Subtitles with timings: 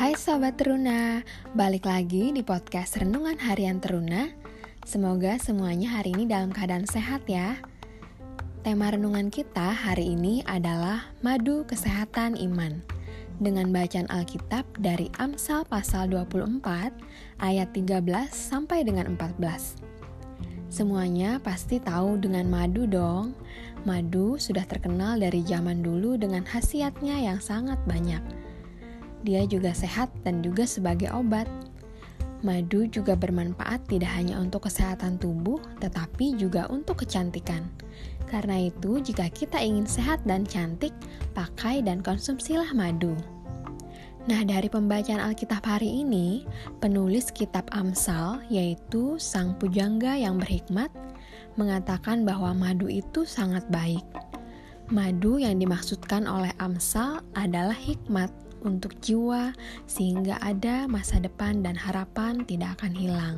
[0.00, 1.20] Hai Sobat Teruna,
[1.52, 4.32] balik lagi di podcast Renungan Harian Teruna.
[4.88, 7.60] Semoga semuanya hari ini dalam keadaan sehat ya.
[8.64, 12.80] Tema renungan kita hari ini adalah Madu Kesehatan Iman.
[13.44, 16.64] Dengan bacaan Alkitab dari Amsal pasal 24
[17.44, 18.00] ayat 13
[18.32, 19.84] sampai dengan 14.
[20.72, 23.36] Semuanya pasti tahu dengan madu dong.
[23.84, 28.39] Madu sudah terkenal dari zaman dulu dengan khasiatnya yang sangat banyak.
[29.20, 31.44] Dia juga sehat dan juga sebagai obat.
[32.40, 37.68] Madu juga bermanfaat tidak hanya untuk kesehatan tubuh, tetapi juga untuk kecantikan.
[38.32, 40.94] Karena itu, jika kita ingin sehat dan cantik,
[41.36, 43.12] pakai dan konsumsilah madu.
[44.24, 46.46] Nah, dari pembacaan Alkitab hari ini,
[46.78, 50.88] penulis kitab Amsal, yaitu Sang Pujangga yang berhikmat,
[51.60, 54.04] mengatakan bahwa madu itu sangat baik.
[54.88, 58.30] Madu yang dimaksudkan oleh Amsal adalah hikmat
[58.62, 59.56] untuk jiwa,
[59.88, 63.36] sehingga ada masa depan dan harapan tidak akan hilang.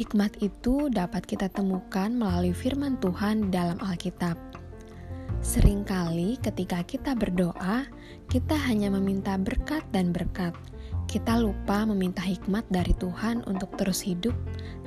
[0.00, 4.40] Hikmat itu dapat kita temukan melalui firman Tuhan dalam Alkitab.
[5.44, 7.84] Seringkali ketika kita berdoa,
[8.32, 10.56] kita hanya meminta berkat dan berkat.
[11.04, 14.32] Kita lupa meminta hikmat dari Tuhan untuk terus hidup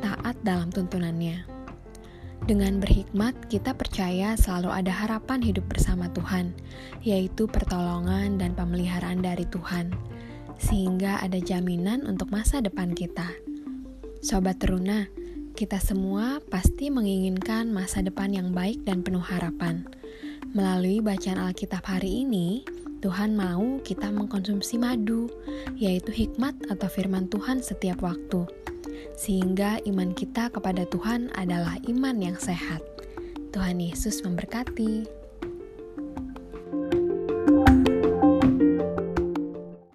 [0.02, 1.53] taat dalam tuntunannya.
[2.44, 6.52] Dengan berhikmat, kita percaya selalu ada harapan hidup bersama Tuhan,
[7.00, 9.96] yaitu pertolongan dan pemeliharaan dari Tuhan,
[10.60, 13.32] sehingga ada jaminan untuk masa depan kita.
[14.20, 15.08] Sobat Teruna,
[15.56, 19.88] kita semua pasti menginginkan masa depan yang baik dan penuh harapan.
[20.52, 22.68] Melalui bacaan Alkitab hari ini,
[23.00, 25.32] Tuhan mau kita mengkonsumsi madu,
[25.80, 28.48] yaitu hikmat atau firman Tuhan setiap waktu,
[29.18, 32.82] sehingga iman kita kepada Tuhan adalah iman yang sehat.
[33.54, 35.23] Tuhan Yesus memberkati.